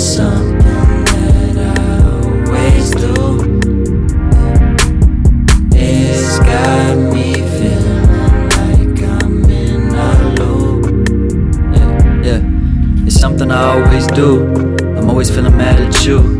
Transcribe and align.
something 0.00 1.58
I 1.58 2.00
always 2.08 2.90
do. 2.92 3.36
It's 5.72 6.38
got 6.38 6.96
me 7.12 7.34
feeling 7.34 8.08
like 8.48 9.02
I'm 9.22 9.44
in 9.44 9.94
a 9.94 10.34
loop. 10.38 10.86
Yeah, 11.76 12.22
yeah. 12.22 13.04
It's 13.06 13.20
something 13.20 13.50
I 13.50 13.62
always 13.74 14.06
do. 14.06 14.48
I'm 14.96 15.10
always 15.10 15.28
feeling 15.28 15.54
mad 15.58 15.78
at 15.78 16.06
you. 16.06 16.38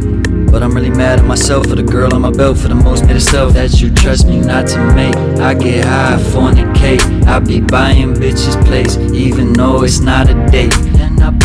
But 0.50 0.62
I'm 0.62 0.72
really 0.72 0.90
mad 0.90 1.18
at 1.18 1.26
myself 1.26 1.66
for 1.66 1.74
the 1.74 1.82
girl 1.82 2.14
on 2.14 2.22
my 2.22 2.30
belt 2.30 2.56
for 2.56 2.68
the 2.68 2.74
most 2.74 3.04
made 3.04 3.16
itself 3.16 3.52
that 3.52 3.78
you 3.78 3.92
trust 3.94 4.26
me 4.26 4.40
not 4.40 4.68
to 4.68 4.78
make. 4.94 5.14
I 5.38 5.52
get 5.52 5.84
high, 5.84 6.16
fornicate. 6.32 7.26
I 7.26 7.38
be 7.38 7.60
buying 7.60 8.14
bitches 8.14 8.56
place, 8.64 8.96
even 8.96 9.52
though 9.52 9.84
it's 9.84 10.00
not 10.00 10.30
a 10.30 10.34
date. 10.50 10.89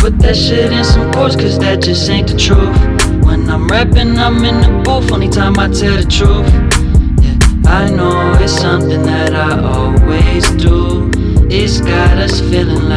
Put 0.06 0.20
that 0.20 0.36
shit 0.36 0.70
in 0.72 0.84
some 0.84 1.10
quotes, 1.10 1.34
cause 1.34 1.58
that 1.58 1.82
just 1.82 2.08
ain't 2.08 2.28
the 2.28 2.36
truth. 2.38 2.78
When 3.26 3.50
I'm 3.50 3.66
rapping, 3.66 4.16
I'm 4.16 4.36
in 4.44 4.60
the 4.60 4.70
booth, 4.84 5.10
only 5.10 5.28
time 5.28 5.58
I 5.58 5.66
tell 5.66 5.96
the 5.96 6.06
truth. 6.06 6.46
Yeah, 7.18 7.34
I 7.68 7.90
know 7.90 8.38
it's 8.40 8.52
something 8.52 9.02
that 9.02 9.34
I 9.34 9.60
always 9.60 10.48
do. 10.62 11.10
It's 11.50 11.80
got 11.80 12.18
us 12.18 12.38
feeling 12.38 12.88
like 12.88 12.95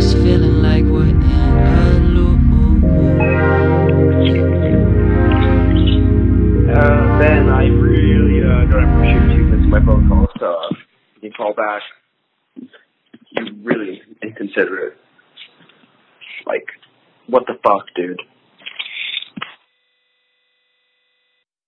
us 0.00 0.14
feeling 0.14 0.62
like 0.62 0.84
we're 0.84 1.08
in 1.08 1.22
a 1.22 1.98
loop. 2.14 2.40
Uh, 6.74 7.18
Ben, 7.18 7.50
I 7.50 7.66
really 7.66 8.40
uh, 8.40 8.64
don't 8.70 8.88
appreciate 8.88 9.36
you 9.36 9.44
missing 9.44 9.68
my 9.68 9.84
phone 9.84 10.08
call, 10.08 10.26
so 10.38 10.46
uh, 10.46 10.68
you 11.16 11.20
can 11.20 11.32
call 11.32 11.52
back. 11.52 11.82
You 13.32 13.44
really 13.62 14.00
inconsiderate. 14.22 14.96
Like, 16.46 16.66
what 17.26 17.44
the 17.46 17.58
fuck, 17.62 17.84
dude? 17.94 18.22